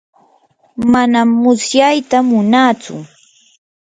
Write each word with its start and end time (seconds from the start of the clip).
manam 0.91 1.27
mutsyata 1.41 2.17
munaatsu. 2.29 2.95